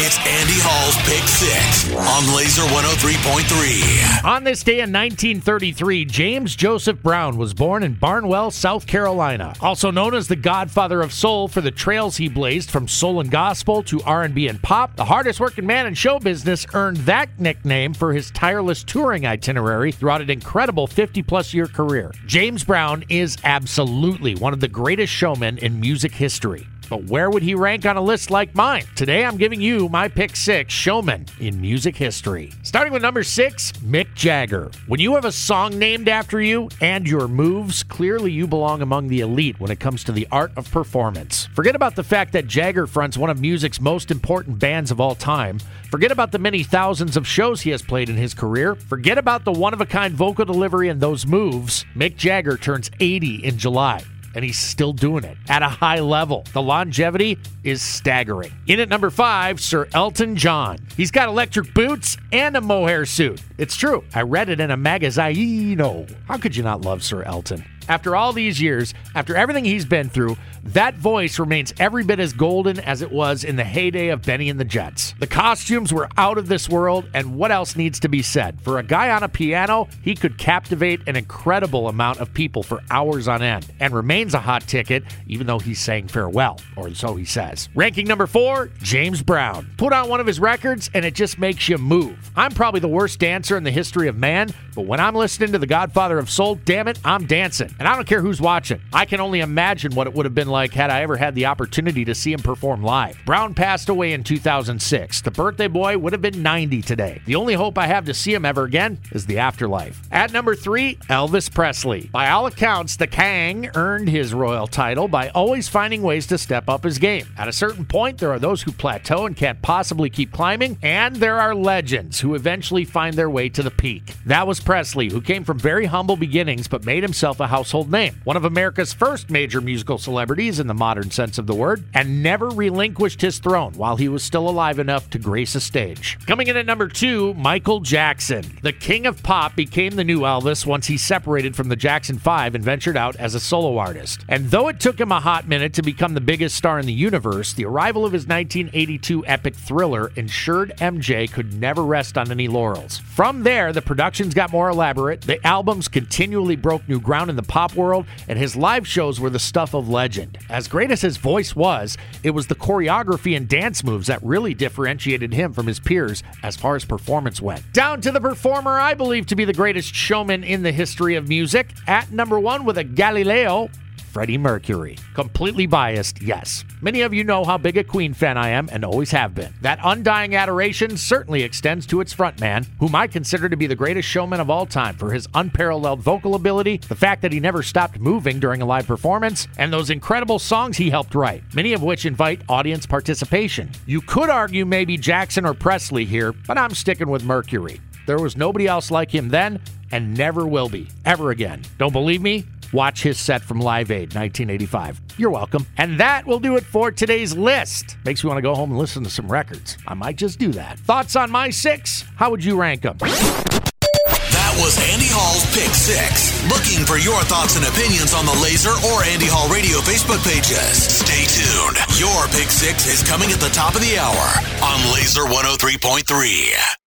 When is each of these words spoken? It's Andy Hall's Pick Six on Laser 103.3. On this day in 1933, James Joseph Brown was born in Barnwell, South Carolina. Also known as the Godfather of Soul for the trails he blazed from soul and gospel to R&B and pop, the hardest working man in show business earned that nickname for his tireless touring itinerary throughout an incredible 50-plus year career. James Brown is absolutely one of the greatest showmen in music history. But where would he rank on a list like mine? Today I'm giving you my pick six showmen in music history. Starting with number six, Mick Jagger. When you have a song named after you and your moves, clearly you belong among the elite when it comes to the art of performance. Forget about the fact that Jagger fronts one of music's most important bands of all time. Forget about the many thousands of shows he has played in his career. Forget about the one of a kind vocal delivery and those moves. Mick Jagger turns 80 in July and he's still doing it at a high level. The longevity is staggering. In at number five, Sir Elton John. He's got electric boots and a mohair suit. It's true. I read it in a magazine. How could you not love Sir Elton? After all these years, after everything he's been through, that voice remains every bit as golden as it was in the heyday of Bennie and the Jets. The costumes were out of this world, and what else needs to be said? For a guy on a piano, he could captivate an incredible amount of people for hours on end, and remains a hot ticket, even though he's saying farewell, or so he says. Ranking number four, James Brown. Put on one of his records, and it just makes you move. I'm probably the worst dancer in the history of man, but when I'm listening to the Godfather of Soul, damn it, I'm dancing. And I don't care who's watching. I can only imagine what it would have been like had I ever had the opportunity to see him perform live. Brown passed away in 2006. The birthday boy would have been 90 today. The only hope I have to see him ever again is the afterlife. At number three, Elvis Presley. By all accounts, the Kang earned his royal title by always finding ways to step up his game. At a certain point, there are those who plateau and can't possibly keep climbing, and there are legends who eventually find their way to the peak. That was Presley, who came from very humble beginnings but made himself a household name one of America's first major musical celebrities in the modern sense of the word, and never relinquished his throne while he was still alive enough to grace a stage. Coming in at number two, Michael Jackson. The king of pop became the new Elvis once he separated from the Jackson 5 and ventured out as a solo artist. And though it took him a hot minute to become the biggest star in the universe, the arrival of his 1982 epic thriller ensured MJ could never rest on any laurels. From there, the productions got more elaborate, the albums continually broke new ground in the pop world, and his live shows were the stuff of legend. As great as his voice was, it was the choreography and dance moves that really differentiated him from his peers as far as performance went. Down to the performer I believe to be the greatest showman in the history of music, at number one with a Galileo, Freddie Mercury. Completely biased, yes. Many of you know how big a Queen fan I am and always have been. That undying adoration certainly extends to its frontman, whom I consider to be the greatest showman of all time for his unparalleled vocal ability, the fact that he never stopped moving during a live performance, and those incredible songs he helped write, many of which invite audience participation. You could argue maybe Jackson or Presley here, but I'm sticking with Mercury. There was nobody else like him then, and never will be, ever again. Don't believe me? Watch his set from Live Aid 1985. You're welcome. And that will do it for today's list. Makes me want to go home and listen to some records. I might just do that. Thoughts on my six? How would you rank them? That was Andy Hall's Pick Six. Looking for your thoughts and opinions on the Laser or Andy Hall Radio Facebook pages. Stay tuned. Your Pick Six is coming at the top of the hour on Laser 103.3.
It's 0.00 0.16
Andy 0.18 0.54
Hall's 0.62 0.94
Pick 1.08 1.26
Six 1.26 1.92
on 1.92 2.36
Laser 2.36 2.62
103.3. 2.62 4.24
On 4.24 4.44
this 4.44 4.62
day 4.62 4.74
in 4.74 4.92
1933, 4.92 6.04
James 6.04 6.54
Joseph 6.54 7.02
Brown 7.02 7.36
was 7.36 7.52
born 7.52 7.82
in 7.82 7.94
Barnwell, 7.94 8.52
South 8.52 8.86
Carolina. 8.86 9.54
Also 9.60 9.90
known 9.90 10.14
as 10.14 10.28
the 10.28 10.36
Godfather 10.36 11.02
of 11.02 11.12
Soul 11.12 11.48
for 11.48 11.60
the 11.60 11.72
trails 11.72 12.16
he 12.16 12.28
blazed 12.28 12.70
from 12.70 12.86
soul 12.86 13.18
and 13.18 13.28
gospel 13.28 13.82
to 13.82 14.00
R&B 14.02 14.46
and 14.46 14.62
pop, 14.62 14.94
the 14.94 15.04
hardest 15.04 15.40
working 15.40 15.66
man 15.66 15.88
in 15.88 15.94
show 15.94 16.20
business 16.20 16.64
earned 16.74 16.98
that 16.98 17.28
nickname 17.40 17.92
for 17.92 18.12
his 18.12 18.30
tireless 18.30 18.84
touring 18.84 19.26
itinerary 19.26 19.90
throughout 19.90 20.22
an 20.22 20.30
incredible 20.30 20.86
50-plus 20.86 21.52
year 21.52 21.66
career. 21.66 22.12
James 22.24 22.62
Brown 22.62 23.04
is 23.08 23.36
absolutely 23.42 24.36
one 24.36 24.52
of 24.52 24.60
the 24.60 24.68
greatest 24.68 25.12
showmen 25.12 25.58
in 25.58 25.80
music 25.80 26.12
history. 26.12 26.68
But 26.88 27.04
where 27.04 27.30
would 27.30 27.42
he 27.42 27.54
rank 27.54 27.86
on 27.86 27.96
a 27.96 28.00
list 28.00 28.30
like 28.30 28.54
mine? 28.54 28.84
Today 28.96 29.24
I'm 29.24 29.36
giving 29.36 29.60
you 29.60 29.88
my 29.88 30.08
pick 30.08 30.36
six 30.36 30.72
showmen 30.72 31.26
in 31.38 31.60
music 31.60 31.96
history. 31.96 32.52
Starting 32.62 32.92
with 32.92 33.02
number 33.02 33.22
six, 33.22 33.72
Mick 33.72 34.14
Jagger. 34.14 34.70
When 34.86 35.00
you 35.00 35.14
have 35.14 35.24
a 35.24 35.32
song 35.32 35.78
named 35.78 36.08
after 36.08 36.40
you 36.40 36.68
and 36.80 37.06
your 37.06 37.28
moves, 37.28 37.82
clearly 37.82 38.32
you 38.32 38.46
belong 38.46 38.82
among 38.82 39.08
the 39.08 39.20
elite 39.20 39.60
when 39.60 39.70
it 39.70 39.80
comes 39.80 40.02
to 40.04 40.12
the 40.12 40.26
art 40.32 40.52
of 40.56 40.70
performance. 40.70 41.48
Forget 41.54 41.76
about 41.76 41.94
the 41.94 42.02
fact 42.02 42.32
that 42.32 42.46
Jagger 42.46 42.86
fronts 42.86 43.18
one 43.18 43.30
of 43.30 43.40
music's 43.40 43.80
most 43.80 44.10
important 44.10 44.58
bands 44.58 44.90
of 44.90 45.00
all 45.00 45.14
time. 45.14 45.58
Forget 45.90 46.10
about 46.10 46.32
the 46.32 46.38
many 46.38 46.62
thousands 46.62 47.16
of 47.16 47.26
shows 47.26 47.60
he 47.60 47.70
has 47.70 47.82
played 47.82 48.08
in 48.08 48.16
his 48.16 48.34
career. 48.34 48.74
Forget 48.74 49.18
about 49.18 49.44
the 49.44 49.52
one 49.52 49.72
of 49.72 49.80
a 49.80 49.86
kind 49.86 50.14
vocal 50.14 50.44
delivery 50.44 50.88
and 50.88 51.00
those 51.00 51.26
moves. 51.26 51.84
Mick 51.94 52.16
Jagger 52.16 52.56
turns 52.56 52.90
80 53.00 53.44
in 53.44 53.58
July 53.58 54.02
and 54.34 54.44
he's 54.44 54.58
still 54.58 54.92
doing 54.92 55.24
it 55.24 55.36
at 55.48 55.62
a 55.62 55.68
high 55.68 56.00
level. 56.00 56.44
The 56.52 56.62
longevity 56.62 57.38
is 57.64 57.82
staggering. 57.82 58.52
In 58.66 58.80
at 58.80 58.88
number 58.88 59.10
five, 59.10 59.60
Sir 59.60 59.88
Elton 59.94 60.36
John. 60.36 60.78
He's 60.96 61.10
got 61.10 61.28
electric 61.28 61.74
boots 61.74 62.16
and 62.32 62.56
a 62.56 62.60
mohair 62.60 63.06
suit. 63.06 63.42
It's 63.58 63.76
true. 63.76 64.04
I 64.14 64.22
read 64.22 64.48
it 64.48 64.60
in 64.60 64.70
a 64.70 64.76
magazine. 64.76 65.78
How 66.26 66.38
could 66.38 66.56
you 66.56 66.62
not 66.62 66.82
love 66.82 67.02
Sir 67.02 67.22
Elton? 67.22 67.64
After 67.88 68.14
all 68.14 68.32
these 68.32 68.60
years, 68.60 68.92
after 69.14 69.34
everything 69.34 69.64
he's 69.64 69.84
been 69.86 70.10
through, 70.10 70.36
that 70.64 70.96
voice 70.96 71.38
remains 71.38 71.72
every 71.78 72.04
bit 72.04 72.20
as 72.20 72.34
golden 72.34 72.78
as 72.80 73.00
it 73.00 73.10
was 73.10 73.44
in 73.44 73.56
the 73.56 73.64
heyday 73.64 74.08
of 74.08 74.22
Bennie 74.22 74.50
and 74.50 74.60
the 74.60 74.64
Jets. 74.64 75.14
The 75.18 75.26
costumes 75.26 75.92
were 75.92 76.08
out 76.18 76.36
of 76.36 76.48
this 76.48 76.68
world, 76.68 77.08
and 77.14 77.36
what 77.36 77.50
else 77.50 77.76
needs 77.76 78.00
to 78.00 78.08
be 78.08 78.20
said? 78.20 78.60
For 78.60 78.78
a 78.78 78.82
guy 78.82 79.10
on 79.10 79.22
a 79.22 79.28
piano, 79.28 79.88
he 80.02 80.14
could 80.14 80.36
captivate 80.36 81.00
an 81.08 81.16
incredible 81.16 81.88
amount 81.88 82.18
of 82.18 82.34
people 82.34 82.62
for 82.62 82.82
hours 82.90 83.28
on 83.28 83.42
end, 83.42 83.66
and 83.80 83.94
remains 83.94 84.34
a 84.34 84.40
hot 84.40 84.66
ticket, 84.66 85.04
even 85.26 85.46
though 85.46 85.58
he's 85.58 85.80
saying 85.80 86.08
farewell, 86.08 86.60
or 86.76 86.92
so 86.92 87.14
he 87.14 87.24
says. 87.24 87.70
Ranking 87.74 88.06
number 88.06 88.26
four, 88.26 88.70
James 88.82 89.22
Brown. 89.22 89.70
Put 89.78 89.94
on 89.94 90.08
one 90.08 90.20
of 90.20 90.26
his 90.26 90.38
records, 90.38 90.90
and 90.92 91.04
it 91.04 91.14
just 91.14 91.38
makes 91.38 91.68
you 91.68 91.78
move. 91.78 92.30
I'm 92.36 92.52
probably 92.52 92.80
the 92.80 92.88
worst 92.88 93.18
dancer 93.20 93.56
in 93.56 93.64
the 93.64 93.70
history 93.70 94.08
of 94.08 94.16
man, 94.16 94.50
but 94.74 94.82
when 94.82 95.00
I'm 95.00 95.14
listening 95.14 95.52
to 95.52 95.58
the 95.58 95.66
Godfather 95.66 96.18
of 96.18 96.28
Soul, 96.28 96.56
damn 96.56 96.88
it, 96.88 96.98
I'm 97.04 97.24
dancing. 97.26 97.74
And 97.78 97.86
I 97.86 97.94
don't 97.94 98.06
care 98.08 98.20
who's 98.20 98.40
watching. 98.40 98.80
I 98.92 99.04
can 99.04 99.20
only 99.20 99.40
imagine 99.40 99.94
what 99.94 100.06
it 100.06 100.14
would 100.14 100.26
have 100.26 100.34
been 100.34 100.48
like 100.48 100.72
had 100.72 100.90
I 100.90 101.02
ever 101.02 101.16
had 101.16 101.34
the 101.34 101.46
opportunity 101.46 102.04
to 102.06 102.14
see 102.14 102.32
him 102.32 102.40
perform 102.40 102.82
live. 102.82 103.18
Brown 103.24 103.54
passed 103.54 103.88
away 103.88 104.12
in 104.12 104.24
2006. 104.24 105.22
The 105.22 105.30
birthday 105.30 105.68
boy 105.68 105.96
would 105.96 106.12
have 106.12 106.22
been 106.22 106.42
90 106.42 106.82
today. 106.82 107.22
The 107.26 107.36
only 107.36 107.54
hope 107.54 107.78
I 107.78 107.86
have 107.86 108.04
to 108.06 108.14
see 108.14 108.34
him 108.34 108.44
ever 108.44 108.64
again 108.64 108.98
is 109.12 109.26
the 109.26 109.38
afterlife. 109.38 110.00
At 110.10 110.32
number 110.32 110.56
three, 110.56 110.96
Elvis 111.08 111.52
Presley. 111.52 112.08
By 112.12 112.30
all 112.30 112.46
accounts, 112.46 112.96
the 112.96 113.06
Kang 113.06 113.70
earned 113.74 114.08
his 114.08 114.34
royal 114.34 114.66
title 114.66 115.06
by 115.06 115.28
always 115.30 115.68
finding 115.68 116.02
ways 116.02 116.26
to 116.28 116.38
step 116.38 116.68
up 116.68 116.82
his 116.82 116.98
game. 116.98 117.26
At 117.36 117.48
a 117.48 117.52
certain 117.52 117.84
point, 117.84 118.18
there 118.18 118.32
are 118.32 118.38
those 118.38 118.62
who 118.62 118.72
plateau 118.72 119.26
and 119.26 119.36
can't 119.36 119.62
possibly 119.62 120.10
keep 120.10 120.32
climbing, 120.32 120.78
and 120.82 121.16
there 121.16 121.38
are 121.40 121.54
legends 121.54 122.20
who 122.20 122.34
eventually 122.34 122.84
find 122.84 123.14
their 123.14 123.30
way 123.30 123.48
to 123.50 123.62
the 123.62 123.70
peak. 123.70 124.14
That 124.26 124.46
was 124.46 124.60
Presley, 124.60 125.10
who 125.10 125.20
came 125.20 125.44
from 125.44 125.58
very 125.58 125.86
humble 125.86 126.16
beginnings 126.16 126.66
but 126.66 126.84
made 126.84 127.02
himself 127.02 127.40
a 127.40 127.46
household 127.68 127.92
name 127.92 128.14
one 128.24 128.36
of 128.36 128.46
America's 128.46 128.94
first 128.94 129.28
major 129.28 129.60
musical 129.60 129.98
celebrities 129.98 130.58
in 130.58 130.66
the 130.66 130.72
modern 130.72 131.10
sense 131.10 131.36
of 131.36 131.46
the 131.46 131.54
word, 131.54 131.84
and 131.92 132.22
never 132.22 132.48
relinquished 132.48 133.20
his 133.20 133.38
throne 133.38 133.74
while 133.74 133.96
he 133.96 134.08
was 134.08 134.22
still 134.22 134.48
alive 134.48 134.78
enough 134.78 135.10
to 135.10 135.18
grace 135.18 135.54
a 135.54 135.60
stage. 135.60 136.18
Coming 136.26 136.46
in 136.46 136.56
at 136.56 136.64
number 136.64 136.88
two, 136.88 137.34
Michael 137.34 137.80
Jackson. 137.80 138.58
The 138.62 138.72
king 138.72 139.04
of 139.04 139.22
pop 139.22 139.54
became 139.54 139.96
the 139.96 140.04
new 140.04 140.20
Elvis 140.20 140.64
once 140.64 140.86
he 140.86 140.96
separated 140.96 141.54
from 141.54 141.68
the 141.68 141.76
Jackson 141.76 142.18
5 142.18 142.54
and 142.54 142.64
ventured 142.64 142.96
out 142.96 143.16
as 143.16 143.34
a 143.34 143.40
solo 143.40 143.76
artist. 143.76 144.24
And 144.30 144.50
though 144.50 144.68
it 144.68 144.80
took 144.80 144.98
him 144.98 145.12
a 145.12 145.20
hot 145.20 145.46
minute 145.46 145.74
to 145.74 145.82
become 145.82 146.14
the 146.14 146.22
biggest 146.22 146.56
star 146.56 146.78
in 146.78 146.86
the 146.86 146.92
universe, 146.94 147.52
the 147.52 147.66
arrival 147.66 148.06
of 148.06 148.12
his 148.14 148.26
1982 148.26 149.26
epic 149.26 149.54
thriller 149.54 150.10
ensured 150.16 150.72
MJ 150.78 151.30
could 151.30 151.52
never 151.52 151.84
rest 151.84 152.16
on 152.16 152.30
any 152.30 152.48
laurels. 152.48 152.96
From 152.96 153.42
there, 153.42 153.74
the 153.74 153.82
productions 153.82 154.32
got 154.32 154.52
more 154.52 154.70
elaborate, 154.70 155.20
the 155.20 155.46
albums 155.46 155.86
continually 155.88 156.56
broke 156.56 156.88
new 156.88 157.00
ground 157.00 157.28
in 157.28 157.36
the 157.36 157.42
pop 157.58 157.74
world, 157.74 158.06
and 158.28 158.38
his 158.38 158.54
live 158.54 158.86
shows 158.86 159.18
were 159.18 159.30
the 159.30 159.38
stuff 159.40 159.74
of 159.74 159.88
legend. 159.88 160.38
As 160.48 160.68
great 160.68 160.92
as 160.92 161.00
his 161.00 161.16
voice 161.16 161.56
was, 161.56 161.96
it 162.22 162.30
was 162.30 162.46
the 162.46 162.54
choreography 162.54 163.36
and 163.36 163.48
dance 163.48 163.82
moves 163.82 164.06
that 164.06 164.22
really 164.22 164.54
differentiated 164.54 165.34
him 165.34 165.52
from 165.52 165.66
his 165.66 165.80
peers 165.80 166.22
as 166.44 166.56
far 166.56 166.76
as 166.76 166.84
performance 166.84 167.42
went. 167.42 167.72
Down 167.72 168.00
to 168.02 168.12
the 168.12 168.20
performer 168.20 168.78
I 168.78 168.94
believe 168.94 169.26
to 169.26 169.34
be 169.34 169.44
the 169.44 169.52
greatest 169.52 169.92
showman 169.92 170.44
in 170.44 170.62
the 170.62 170.70
history 170.70 171.16
of 171.16 171.28
music, 171.28 171.70
at 171.88 172.12
number 172.12 172.38
one 172.38 172.64
with 172.64 172.78
a 172.78 172.84
Galileo, 172.84 173.70
Freddie 174.08 174.38
Mercury. 174.38 174.96
Completely 175.14 175.66
biased, 175.66 176.22
yes. 176.22 176.64
Many 176.80 177.02
of 177.02 177.12
you 177.12 177.24
know 177.24 177.44
how 177.44 177.58
big 177.58 177.76
a 177.76 177.84
Queen 177.84 178.14
fan 178.14 178.36
I 178.36 178.48
am 178.48 178.68
and 178.72 178.84
always 178.84 179.10
have 179.10 179.34
been. 179.34 179.52
That 179.60 179.78
undying 179.84 180.34
adoration 180.34 180.96
certainly 180.96 181.42
extends 181.42 181.86
to 181.86 182.00
its 182.00 182.14
frontman, 182.14 182.66
whom 182.80 182.94
I 182.94 183.06
consider 183.06 183.48
to 183.48 183.56
be 183.56 183.66
the 183.66 183.76
greatest 183.76 184.08
showman 184.08 184.40
of 184.40 184.50
all 184.50 184.66
time 184.66 184.96
for 184.96 185.12
his 185.12 185.28
unparalleled 185.34 186.00
vocal 186.00 186.34
ability, 186.34 186.78
the 186.88 186.94
fact 186.96 187.22
that 187.22 187.32
he 187.32 187.40
never 187.40 187.62
stopped 187.62 188.00
moving 188.00 188.40
during 188.40 188.62
a 188.62 188.66
live 188.66 188.86
performance, 188.86 189.46
and 189.58 189.72
those 189.72 189.90
incredible 189.90 190.38
songs 190.38 190.76
he 190.76 190.90
helped 190.90 191.14
write, 191.14 191.42
many 191.54 191.72
of 191.74 191.82
which 191.82 192.06
invite 192.06 192.40
audience 192.48 192.86
participation. 192.86 193.70
You 193.86 194.00
could 194.00 194.30
argue 194.30 194.64
maybe 194.64 194.96
Jackson 194.96 195.44
or 195.44 195.54
Presley 195.54 196.04
here, 196.04 196.32
but 196.32 196.56
I'm 196.56 196.74
sticking 196.74 197.10
with 197.10 197.24
Mercury. 197.24 197.80
There 198.06 198.18
was 198.18 198.36
nobody 198.38 198.66
else 198.66 198.90
like 198.90 199.14
him 199.14 199.28
then, 199.28 199.60
and 199.92 200.16
never 200.16 200.46
will 200.46 200.68
be, 200.68 200.88
ever 201.04 201.30
again. 201.30 201.62
Don't 201.76 201.92
believe 201.92 202.22
me? 202.22 202.46
Watch 202.72 203.02
his 203.02 203.18
set 203.18 203.42
from 203.42 203.60
Live 203.60 203.90
Aid 203.90 204.14
1985. 204.14 205.00
You're 205.16 205.30
welcome. 205.30 205.66
And 205.76 205.98
that 206.00 206.26
will 206.26 206.40
do 206.40 206.56
it 206.56 206.64
for 206.64 206.90
today's 206.90 207.36
list. 207.36 207.96
Makes 208.04 208.22
me 208.24 208.28
want 208.28 208.38
to 208.38 208.42
go 208.42 208.54
home 208.54 208.70
and 208.70 208.78
listen 208.78 209.02
to 209.04 209.10
some 209.10 209.30
records. 209.30 209.78
I 209.86 209.94
might 209.94 210.16
just 210.16 210.38
do 210.38 210.52
that. 210.52 210.78
Thoughts 210.80 211.16
on 211.16 211.30
my 211.30 211.50
six? 211.50 212.04
How 212.16 212.30
would 212.30 212.44
you 212.44 212.60
rank 212.60 212.82
them? 212.82 212.98
That 212.98 214.54
was 214.60 214.76
Andy 214.92 215.08
Hall's 215.08 215.44
Pick 215.56 215.72
Six. 215.72 216.34
Looking 216.52 216.84
for 216.84 216.98
your 217.00 217.20
thoughts 217.24 217.56
and 217.56 217.64
opinions 217.64 218.12
on 218.12 218.26
the 218.26 218.36
Laser 218.42 218.74
or 218.92 219.02
Andy 219.04 219.26
Hall 219.28 219.48
Radio 219.48 219.78
Facebook 219.80 220.20
pages. 220.26 220.76
Stay 220.76 221.24
tuned. 221.24 221.78
Your 221.96 222.26
Pick 222.36 222.52
Six 222.52 222.86
is 222.86 223.00
coming 223.08 223.30
at 223.32 223.40
the 223.40 223.50
top 223.50 223.74
of 223.74 223.80
the 223.80 223.96
hour 223.96 224.26
on 224.60 224.78
Laser 224.92 225.24
103.3. 225.24 226.76